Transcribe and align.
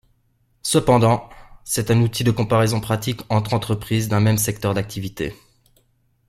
Cependant, 0.63 1.29
c'est 1.63 1.91
un 1.91 2.01
outil 2.01 2.23
de 2.23 2.31
comparaison 2.31 2.81
pratique 2.81 3.21
entre 3.29 3.53
entreprises 3.53 4.07
d'un 4.09 4.19
même 4.19 4.39
secteur 4.39 4.73
d'activité. 4.73 5.35